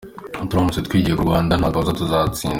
Turamutse 0.49 0.81
twigiye 0.87 1.15
ku 1.15 1.25
Rwanda, 1.27 1.53
ntakabuza 1.55 1.97
tuzatsinda. 1.99 2.49